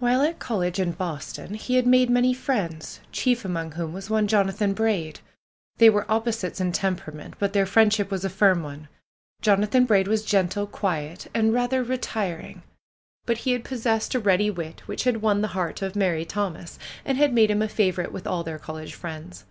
[0.00, 4.26] While at college in Boston he had made many friends, chief among whom was one
[4.26, 5.20] Jonathan Braid.
[5.78, 8.88] They were opposites in temperament; but their friend ship was a firm one.
[9.40, 12.64] J onathan Braid was gentle, quiet, and rather retiring;
[13.24, 16.76] but he had possessed a ready wit, which had won the heart of merry Thomas
[17.04, 19.44] and had made him a favorite with all their college friends.